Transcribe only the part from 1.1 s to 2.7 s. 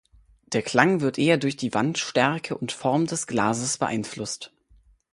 eher durch die Wandstärke